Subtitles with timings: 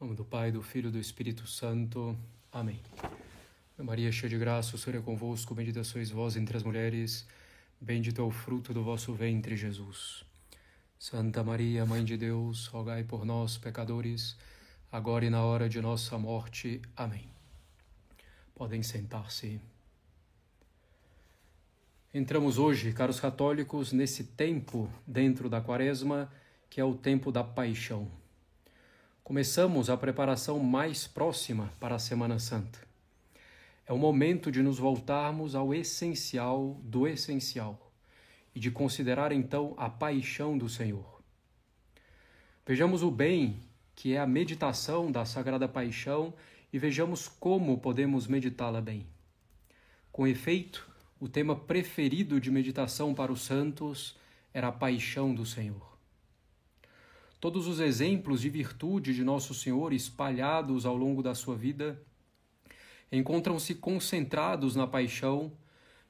[0.00, 2.16] Em nome do Pai, do Filho e do Espírito Santo.
[2.52, 2.80] Amém.
[3.76, 7.26] Maria, cheia de graça, o Senhor é convosco, bendita sois vós entre as mulheres,
[7.80, 10.22] bendito é o fruto do vosso ventre, Jesus.
[10.96, 14.36] Santa Maria, Mãe de Deus, rogai por nós, pecadores,
[14.92, 16.80] agora e na hora de nossa morte.
[16.96, 17.28] Amém.
[18.54, 19.60] Podem sentar-se.
[22.14, 26.32] Entramos hoje, caros católicos, nesse tempo dentro da Quaresma,
[26.70, 28.08] que é o tempo da paixão.
[29.28, 32.78] Começamos a preparação mais próxima para a Semana Santa.
[33.86, 37.92] É o momento de nos voltarmos ao essencial do essencial
[38.54, 41.20] e de considerar então a paixão do Senhor.
[42.66, 43.60] Vejamos o bem
[43.94, 46.32] que é a meditação da Sagrada Paixão
[46.72, 49.06] e vejamos como podemos meditá-la bem.
[50.10, 50.90] Com efeito,
[51.20, 54.16] o tema preferido de meditação para os santos
[54.54, 55.87] era a paixão do Senhor.
[57.40, 62.02] Todos os exemplos de virtude de Nosso Senhor espalhados ao longo da sua vida
[63.12, 65.52] encontram-se concentrados na paixão,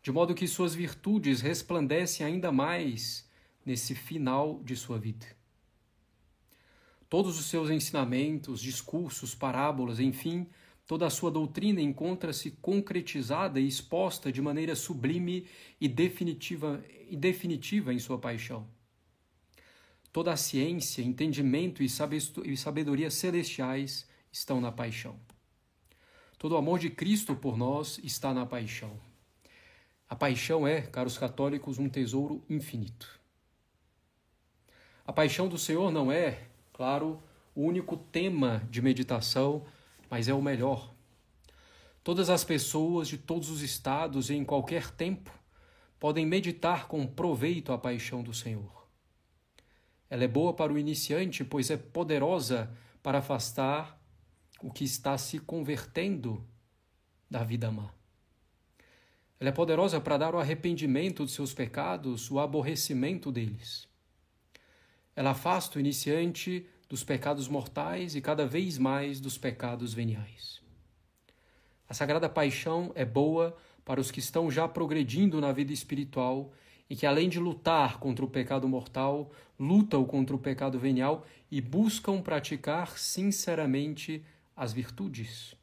[0.02, 3.28] de modo que suas virtudes resplandecem ainda mais
[3.64, 5.26] nesse final de sua vida.
[7.10, 10.46] Todos os seus ensinamentos, discursos, parábolas, enfim,
[10.86, 15.46] toda a sua doutrina encontra-se concretizada e exposta de maneira sublime
[15.78, 18.77] e definitiva, e definitiva em sua paixão.
[20.18, 25.14] Toda a ciência, entendimento e sabedoria celestiais estão na paixão.
[26.36, 28.98] Todo o amor de Cristo por nós está na paixão.
[30.10, 33.08] A paixão é, caros católicos, um tesouro infinito.
[35.06, 37.22] A paixão do Senhor não é, claro,
[37.54, 39.64] o único tema de meditação,
[40.10, 40.92] mas é o melhor.
[42.02, 45.30] Todas as pessoas de todos os estados e em qualquer tempo
[45.96, 48.77] podem meditar com proveito a paixão do Senhor.
[50.10, 52.70] Ela é boa para o iniciante, pois é poderosa
[53.02, 54.00] para afastar
[54.62, 56.44] o que está se convertendo
[57.30, 57.92] da vida má.
[59.40, 63.86] Ela é poderosa para dar o arrependimento de seus pecados, o aborrecimento deles.
[65.14, 70.60] Ela afasta o iniciante dos pecados mortais e cada vez mais dos pecados veniais.
[71.88, 76.52] A Sagrada Paixão é boa para os que estão já progredindo na vida espiritual
[76.90, 81.60] e que, além de lutar contra o pecado mortal, lutam contra o pecado venial e
[81.60, 84.24] buscam praticar sinceramente
[84.56, 85.54] as virtudes.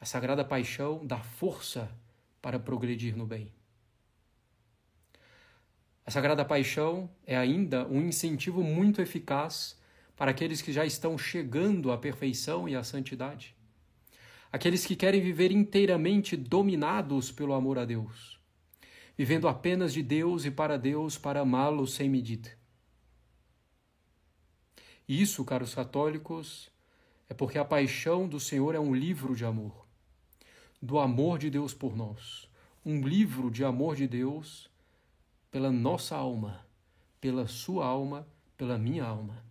[0.00, 1.90] A Sagrada Paixão dá força
[2.42, 3.52] para progredir no bem.
[6.04, 9.80] A Sagrada Paixão é ainda um incentivo muito eficaz
[10.16, 13.56] para aqueles que já estão chegando à perfeição e à santidade.
[14.52, 18.34] Aqueles que querem viver inteiramente dominados pelo amor a Deus
[19.16, 22.50] vivendo apenas de Deus e para Deus para amá-lo sem medida.
[25.06, 26.70] Isso, caros católicos,
[27.28, 29.86] é porque a paixão do Senhor é um livro de amor,
[30.80, 32.48] do amor de Deus por nós,
[32.84, 34.70] um livro de amor de Deus
[35.50, 36.66] pela nossa alma,
[37.20, 38.26] pela sua alma,
[38.56, 39.44] pela minha alma.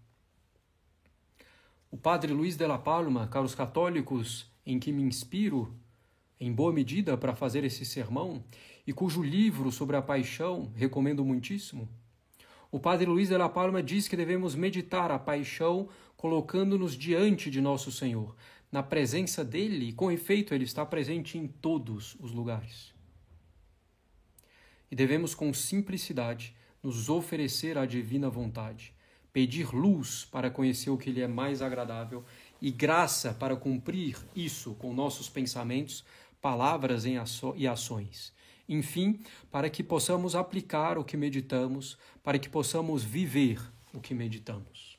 [1.90, 5.78] O padre Luiz de la Palma, caros católicos, em que me inspiro,
[6.40, 8.44] em boa medida para fazer esse sermão
[8.86, 11.88] e cujo livro sobre a paixão recomendo muitíssimo.
[12.72, 17.62] O padre Luiz de la Palma diz que devemos meditar a paixão colocando-nos diante de
[17.62, 18.36] nosso Senhor,
[18.72, 22.92] na presença dele, e com efeito ele está presente em todos os lugares.
[24.90, 28.94] E devemos com simplicidade nos oferecer à divina vontade,
[29.32, 32.26] pedir luz para conhecer o que lhe é mais agradável
[32.64, 36.02] e graça para cumprir isso com nossos pensamentos,
[36.42, 38.34] palavras e ações.
[38.70, 39.20] Enfim,
[39.52, 43.60] para que possamos aplicar o que meditamos, para que possamos viver
[43.94, 44.98] o que meditamos.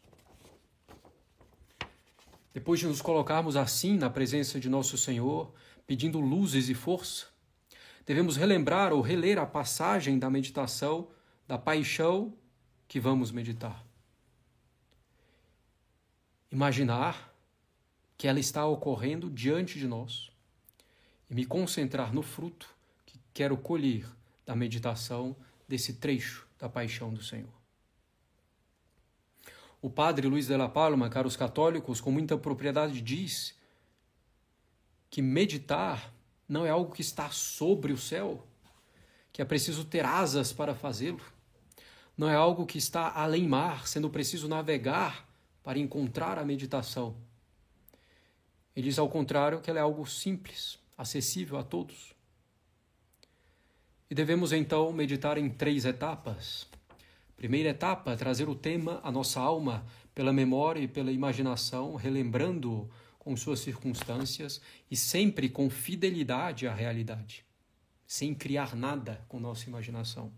[2.53, 5.51] Depois de nos colocarmos assim na presença de nosso Senhor,
[5.87, 7.29] pedindo luzes e força,
[8.05, 11.09] devemos relembrar ou reler a passagem da meditação
[11.49, 12.37] da paixão
[12.87, 13.83] que vamos meditar.
[16.53, 17.34] Imaginar
[18.17, 20.31] que ela está ocorrendo diante de nós
[21.29, 22.69] e me concentrar no fruto
[23.05, 24.07] que quero colher
[24.47, 25.37] da meditação
[25.69, 27.53] desse trecho da paixão do Senhor.
[29.81, 33.55] O padre Luiz de la Palma, caros católicos, com muita propriedade diz
[35.11, 36.13] que meditar
[36.49, 38.47] não é algo que está sobre o céu,
[39.33, 41.21] que é preciso ter asas para fazê-lo.
[42.17, 45.29] Não é algo que está além mar, sendo preciso navegar
[45.63, 47.17] para encontrar a meditação.
[48.75, 52.15] Ele diz ao contrário que ela é algo simples, acessível a todos.
[54.11, 56.67] E devemos então meditar em três etapas.
[57.37, 59.85] Primeira etapa, trazer o tema à nossa alma
[60.15, 64.61] pela memória e pela imaginação, relembrando com suas circunstâncias
[64.91, 67.45] e sempre com fidelidade à realidade,
[68.07, 70.33] sem criar nada com nossa imaginação.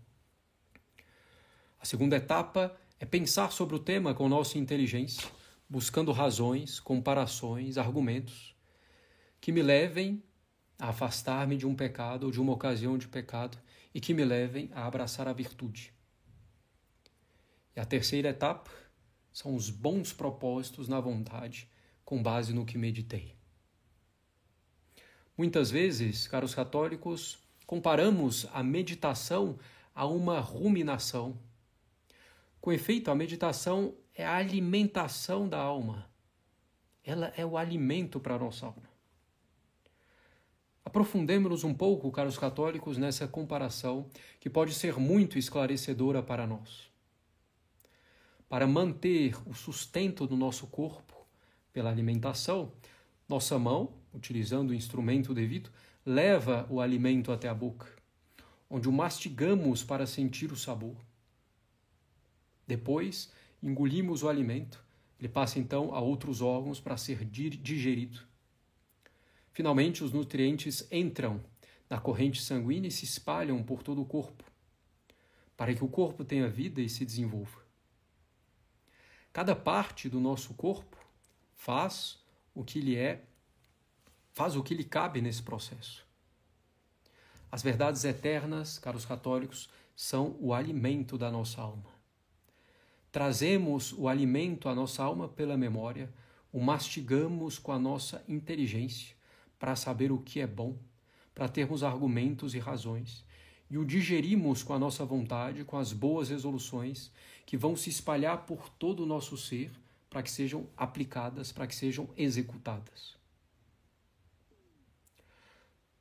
[1.79, 5.29] A segunda etapa é pensar sobre o tema com nossa inteligência,
[5.69, 8.55] buscando razões, comparações, argumentos
[9.39, 10.23] que me levem
[10.79, 13.57] a afastar-me de um pecado ou de uma ocasião de pecado
[13.93, 15.93] e que me levem a abraçar a virtude.
[17.75, 18.71] E a terceira etapa
[19.31, 21.69] são os bons propósitos na vontade,
[22.03, 23.35] com base no que meditei.
[25.37, 27.37] Muitas vezes, caros católicos,
[27.67, 29.59] comparamos a meditação
[29.93, 31.39] a uma ruminação.
[32.59, 36.09] Com efeito, a meditação é a alimentação da alma.
[37.03, 38.89] Ela é o alimento para a nossa alma.
[40.83, 44.09] Aprofundemos-nos um pouco, caros católicos, nessa comparação
[44.39, 46.89] que pode ser muito esclarecedora para nós.
[48.49, 51.27] Para manter o sustento do nosso corpo
[51.71, 52.71] pela alimentação,
[53.29, 55.69] nossa mão, utilizando o instrumento devido,
[56.03, 57.87] leva o alimento até a boca,
[58.69, 60.95] onde o mastigamos para sentir o sabor.
[62.65, 63.31] Depois,
[63.67, 64.83] engolimos o alimento,
[65.19, 68.21] ele passa então a outros órgãos para ser digerido.
[69.51, 71.43] Finalmente, os nutrientes entram
[71.89, 74.43] na corrente sanguínea e se espalham por todo o corpo,
[75.55, 77.65] para que o corpo tenha vida e se desenvolva.
[79.33, 80.97] Cada parte do nosso corpo
[81.55, 82.19] faz
[82.53, 83.23] o que lhe é,
[84.31, 86.05] faz o que lhe cabe nesse processo.
[87.51, 91.96] As verdades eternas, caros católicos, são o alimento da nossa alma.
[93.17, 96.13] Trazemos o alimento à nossa alma pela memória,
[96.53, 99.15] o mastigamos com a nossa inteligência
[99.57, 100.77] para saber o que é bom,
[101.33, 103.25] para termos argumentos e razões,
[103.71, 107.11] e o digerimos com a nossa vontade, com as boas resoluções
[107.43, 109.71] que vão se espalhar por todo o nosso ser
[110.11, 113.15] para que sejam aplicadas, para que sejam executadas.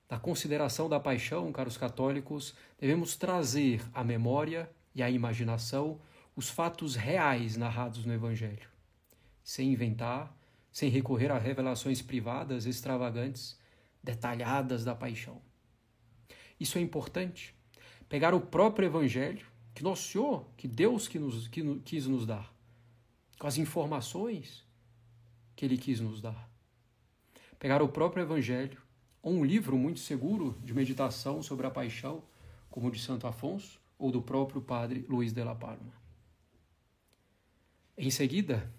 [0.06, 5.98] Da consideração da paixão, caros católicos, devemos trazer à memória e à imaginação
[6.36, 8.68] os fatos reais narrados no Evangelho,
[9.42, 10.36] sem inventar,
[10.70, 13.58] sem recorrer a revelações privadas, extravagantes,
[14.02, 15.40] detalhadas da paixão.
[16.60, 17.54] Isso é importante.
[18.06, 22.54] Pegar o próprio Evangelho, que nosso Senhor, que Deus que nos, que quis nos dar,
[23.38, 24.62] com as informações
[25.56, 26.50] que Ele quis nos dar.
[27.58, 28.80] Pegar o próprio Evangelho,
[29.22, 32.22] ou um livro muito seguro de meditação sobre a paixão,
[32.70, 36.05] como o de Santo Afonso, ou do próprio Padre Luiz de la Palma.
[37.96, 38.70] Em seguida,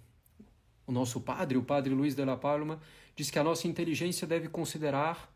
[0.86, 2.80] o nosso padre, o padre Luiz de la Palma,
[3.16, 5.34] diz que a nossa inteligência deve considerar,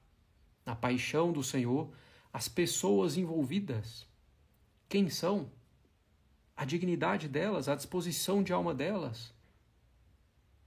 [0.66, 1.92] na paixão do Senhor,
[2.32, 4.08] as pessoas envolvidas.
[4.88, 5.52] Quem são?
[6.56, 9.34] A dignidade delas, a disposição de alma delas.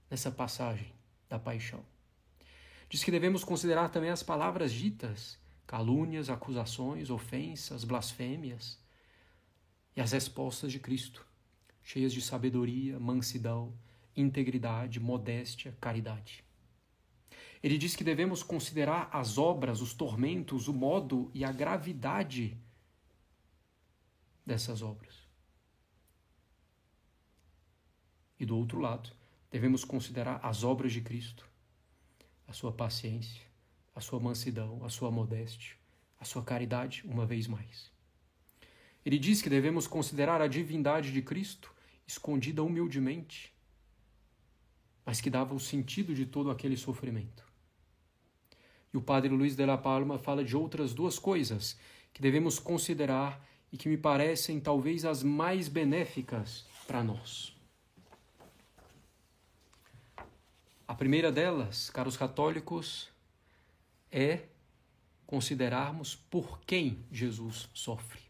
[0.09, 0.91] Nessa passagem
[1.29, 1.83] da paixão.
[2.89, 8.77] Diz que devemos considerar também as palavras ditas, calúnias, acusações, ofensas, blasfêmias,
[9.95, 11.24] e as respostas de Cristo,
[11.85, 13.71] cheias de sabedoria, mansidão,
[14.17, 16.43] integridade, modéstia, caridade.
[17.61, 22.57] Ele diz que devemos considerar as obras, os tormentos, o modo e a gravidade
[24.43, 25.15] dessas obras.
[28.39, 29.11] E do outro lado,
[29.51, 31.47] devemos considerar as obras de Cristo,
[32.47, 33.45] a sua paciência,
[33.95, 35.75] a sua mansidão, a sua modéstia,
[36.19, 37.91] a sua caridade, uma vez mais.
[39.05, 41.74] Ele diz que devemos considerar a divindade de Cristo
[42.07, 43.55] escondida humildemente
[45.05, 47.45] mas que dava o sentido de todo aquele sofrimento.
[48.91, 51.77] E o padre Luiz de la Palma fala de outras duas coisas
[52.11, 57.53] que devemos considerar e que me parecem talvez as mais benéficas para nós.
[60.87, 63.09] A primeira delas, caros católicos,
[64.11, 64.43] é
[65.27, 68.21] considerarmos por quem Jesus sofre.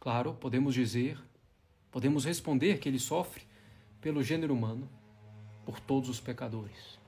[0.00, 1.18] Claro, podemos dizer,
[1.90, 3.46] podemos responder que ele sofre
[4.00, 4.88] pelo gênero humano,
[5.64, 6.98] por todos os pecadores.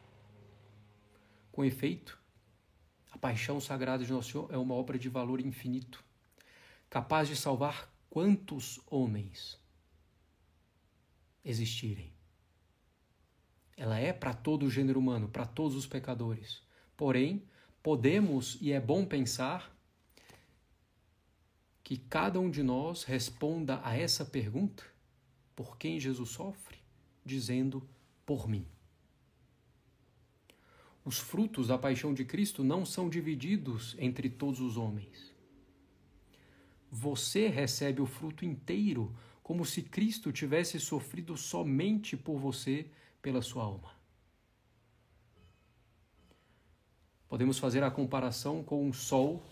[1.53, 2.19] Com efeito,
[3.11, 6.05] a paixão sagrada de Nosso Senhor é uma obra de valor infinito,
[6.89, 9.59] capaz de salvar quantos homens
[11.45, 12.13] existirem.
[13.77, 16.63] Ela é para todo o gênero humano, para todos os pecadores.
[16.97, 17.43] Porém,
[17.83, 19.75] podemos e é bom pensar
[21.91, 24.85] que cada um de nós responda a essa pergunta:
[25.57, 26.79] por quem Jesus sofre?
[27.25, 27.83] Dizendo:
[28.25, 28.65] por mim.
[31.05, 35.35] Os frutos da paixão de Cristo não são divididos entre todos os homens.
[36.93, 42.89] Você recebe o fruto inteiro como se Cristo tivesse sofrido somente por você,
[43.21, 43.91] pela sua alma.
[47.29, 49.45] Podemos fazer a comparação com um sol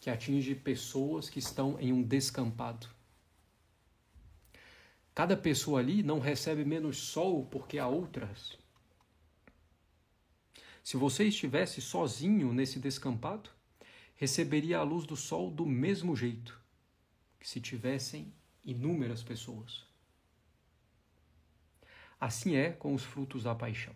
[0.00, 2.88] que atinge pessoas que estão em um descampado.
[5.14, 8.56] Cada pessoa ali não recebe menos sol porque há outras.
[10.84, 13.50] Se você estivesse sozinho nesse descampado,
[14.14, 16.58] receberia a luz do sol do mesmo jeito
[17.38, 18.32] que se tivessem
[18.64, 19.84] inúmeras pessoas.
[22.20, 23.94] Assim é com os frutos da paixão.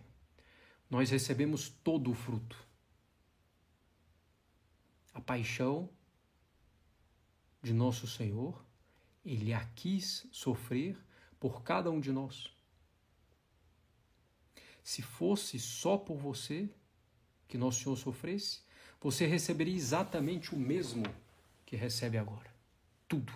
[0.89, 2.57] Nós recebemos todo o fruto.
[5.13, 5.89] A paixão
[7.61, 8.63] de nosso Senhor,
[9.23, 10.97] ele a quis sofrer
[11.39, 12.51] por cada um de nós.
[14.83, 16.69] Se fosse só por você
[17.47, 18.61] que nosso Senhor sofresse,
[18.99, 21.03] você receberia exatamente o mesmo
[21.65, 22.53] que recebe agora.
[23.07, 23.33] Tudo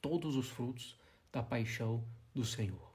[0.00, 0.96] todos os frutos
[1.32, 2.88] da paixão do Senhor.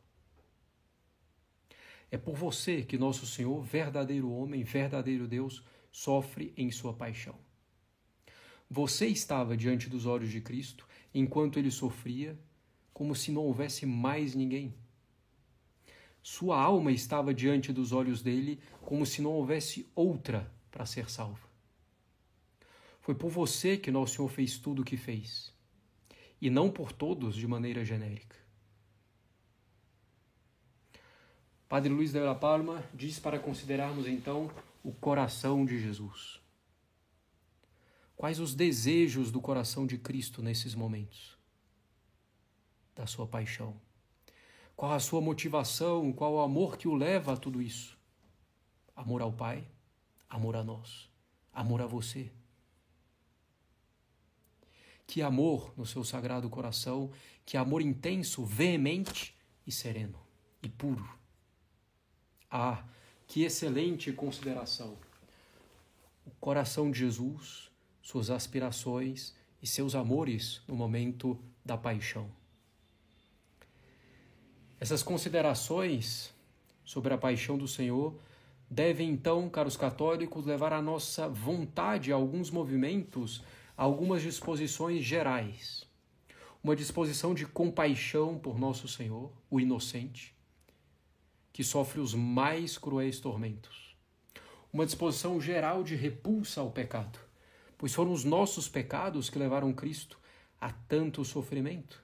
[2.09, 7.35] É por você que nosso Senhor, verdadeiro homem, verdadeiro Deus, sofre em sua paixão.
[8.69, 12.37] Você estava diante dos olhos de Cristo enquanto ele sofria,
[12.93, 14.73] como se não houvesse mais ninguém.
[16.21, 21.47] Sua alma estava diante dos olhos dele como se não houvesse outra para ser salva.
[23.01, 25.53] Foi por você que nosso Senhor fez tudo o que fez
[26.41, 28.37] e não por todos de maneira genérica.
[31.67, 34.51] Padre Luiz de la Palma diz para considerarmos então
[34.83, 36.42] o coração de Jesus.
[38.23, 41.37] Quais os desejos do coração de Cristo nesses momentos?
[42.95, 43.75] Da sua paixão.
[44.77, 46.13] Qual a sua motivação?
[46.13, 47.99] Qual o amor que o leva a tudo isso?
[48.95, 49.67] Amor ao Pai,
[50.29, 51.09] amor a nós,
[51.53, 52.31] amor a você
[55.05, 57.11] que amor no seu sagrado coração,
[57.45, 59.35] que amor intenso, veemente
[59.67, 60.17] e sereno
[60.61, 61.09] e puro.
[62.49, 62.85] Ah,
[63.27, 64.97] que excelente consideração!
[66.25, 67.72] O coração de Jesus,
[68.03, 72.29] suas aspirações e seus amores no momento da paixão.
[74.79, 76.31] Essas considerações
[76.85, 78.13] sobre a paixão do Senhor
[78.69, 83.41] devem então, caros católicos, levar a nossa vontade a alguns movimentos
[83.75, 85.83] algumas disposições gerais.
[86.63, 90.33] Uma disposição de compaixão por nosso Senhor, o inocente,
[91.51, 93.95] que sofre os mais cruéis tormentos.
[94.71, 97.19] Uma disposição geral de repulsa ao pecado,
[97.83, 100.17] pois foram os nossos pecados que levaram Cristo
[100.57, 102.01] a tanto sofrimento.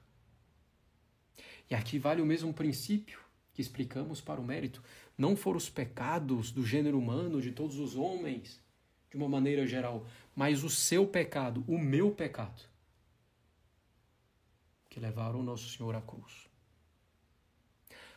[1.69, 3.17] E aqui vale o mesmo princípio
[3.53, 4.83] que explicamos para o mérito.
[5.17, 8.61] Não foram os pecados do gênero humano, de todos os homens,
[9.09, 10.05] de uma maneira geral,
[10.35, 12.61] mas o seu pecado, o meu pecado,
[14.89, 16.49] que levaram o nosso Senhor à cruz.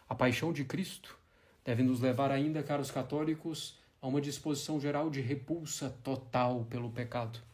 [0.09, 1.17] A paixão de Cristo
[1.65, 7.52] deve nos levar ainda, caros católicos, a uma disposição geral de repulsa total pelo pecado.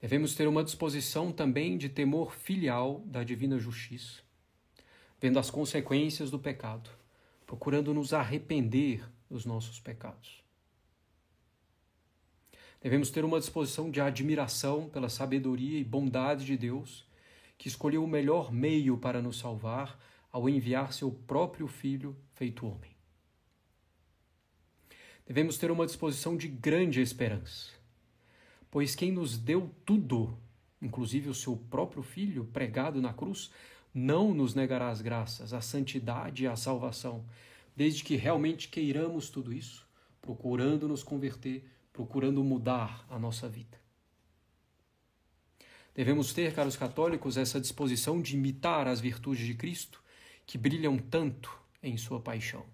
[0.00, 4.20] Devemos ter uma disposição também de temor filial da divina justiça,
[5.20, 6.88] vendo as consequências do pecado,
[7.46, 10.42] procurando nos arrepender dos nossos pecados.
[12.80, 17.06] Devemos ter uma disposição de admiração pela sabedoria e bondade de Deus,
[17.58, 20.00] que escolheu o melhor meio para nos salvar
[20.32, 22.96] ao enviar seu próprio Filho feito homem.
[25.26, 27.70] Devemos ter uma disposição de grande esperança,
[28.70, 30.38] pois quem nos deu tudo,
[30.80, 33.50] inclusive o seu próprio Filho pregado na cruz,
[33.92, 37.24] não nos negará as graças, a santidade e a salvação,
[37.76, 39.86] desde que realmente queiramos tudo isso,
[40.20, 43.78] procurando nos converter procurando mudar a nossa vida.
[45.94, 50.02] Devemos ter, caros católicos, essa disposição de imitar as virtudes de Cristo
[50.46, 52.64] que brilham tanto em sua paixão.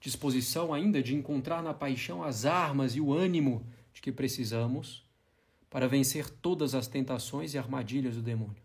[0.00, 3.64] Disposição ainda de encontrar na paixão as armas e o ânimo
[3.98, 5.04] de que precisamos
[5.68, 8.62] para vencer todas as tentações e armadilhas do demônio.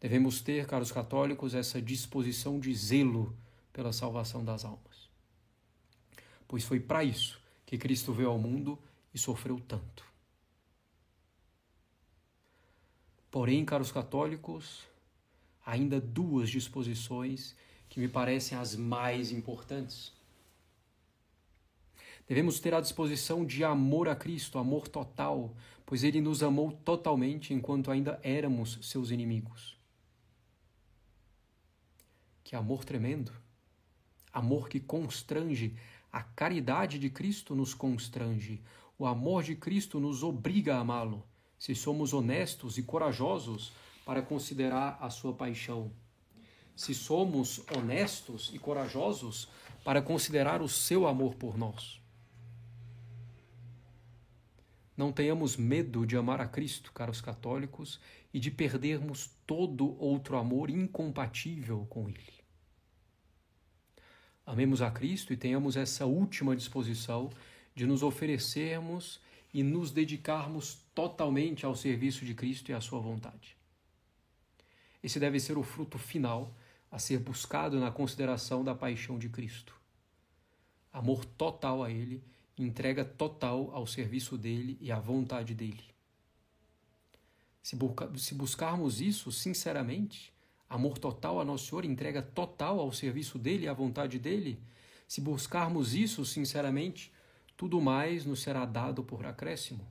[0.00, 3.34] Devemos ter, caros católicos, essa disposição de zelo
[3.72, 4.94] pela salvação das almas
[6.54, 8.78] pois foi para isso que Cristo veio ao mundo
[9.12, 10.04] e sofreu tanto.
[13.28, 14.84] Porém, caros católicos,
[15.66, 17.56] ainda duas disposições
[17.88, 20.12] que me parecem as mais importantes.
[22.26, 25.54] Devemos ter a disposição de amor a Cristo, amor total,
[25.84, 29.76] pois Ele nos amou totalmente enquanto ainda éramos seus inimigos.
[32.42, 33.32] Que amor tremendo!
[34.32, 35.76] Amor que constrange
[36.14, 38.62] a caridade de Cristo nos constrange,
[38.96, 41.26] o amor de Cristo nos obriga a amá-lo.
[41.58, 43.72] Se somos honestos e corajosos
[44.06, 45.90] para considerar a sua paixão.
[46.76, 49.48] Se somos honestos e corajosos
[49.82, 52.03] para considerar o seu amor por nós.
[54.96, 58.00] Não tenhamos medo de amar a Cristo, caros católicos,
[58.32, 62.44] e de perdermos todo outro amor incompatível com Ele.
[64.46, 67.30] Amemos a Cristo e tenhamos essa última disposição
[67.74, 69.20] de nos oferecermos
[69.52, 73.56] e nos dedicarmos totalmente ao serviço de Cristo e à Sua vontade.
[75.02, 76.54] Esse deve ser o fruto final
[76.90, 79.74] a ser buscado na consideração da paixão de Cristo.
[80.92, 82.22] Amor total a Ele,
[82.56, 85.84] entrega total ao serviço dele e à vontade dele.
[87.62, 87.76] Se,
[88.16, 90.32] se buscarmos isso sinceramente,
[90.68, 94.60] amor total a Nosso Senhor, entrega total ao serviço dele e à vontade dele,
[95.08, 97.12] se buscarmos isso sinceramente,
[97.56, 99.86] tudo mais nos será dado por acréscimo.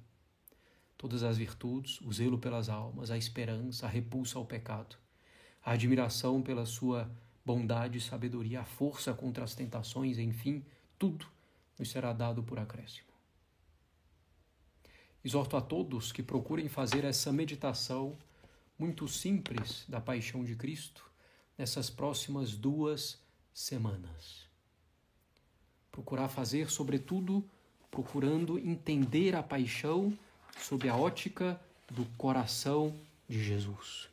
[0.97, 4.95] Todas as virtudes, o zelo pelas almas, a esperança, a repulsa ao pecado,
[5.63, 7.11] a admiração pela sua
[7.45, 10.63] bondade e sabedoria, a força contra as tentações, enfim,
[10.97, 11.25] tudo
[11.77, 13.07] nos será dado por acréscimo.
[15.23, 18.17] Exorto a todos que procurem fazer essa meditação
[18.77, 21.09] muito simples da paixão de Cristo
[21.57, 23.19] nessas próximas duas
[23.53, 24.47] semanas.
[25.91, 27.47] Procurar fazer, sobretudo,
[27.89, 30.17] procurando entender a paixão
[30.57, 32.93] sob a ótica do coração
[33.29, 34.09] de Jesus.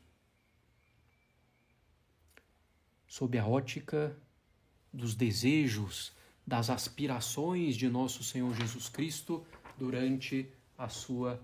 [3.09, 4.17] Sob a ótica
[4.93, 6.13] dos desejos,
[6.51, 9.47] das aspirações de nosso Senhor Jesus Cristo
[9.79, 11.41] durante a sua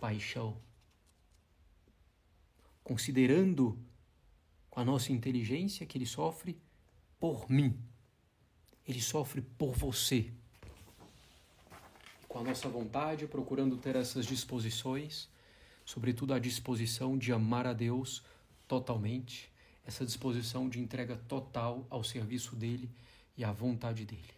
[0.00, 0.56] paixão.
[2.82, 3.78] Considerando
[4.68, 6.60] com a nossa inteligência que ele sofre
[7.20, 7.78] por mim,
[8.84, 10.32] ele sofre por você.
[12.20, 15.28] E com a nossa vontade, procurando ter essas disposições,
[15.84, 18.24] sobretudo a disposição de amar a Deus
[18.66, 19.52] totalmente,
[19.86, 22.90] essa disposição de entrega total ao serviço dele
[23.36, 24.37] e à vontade dele.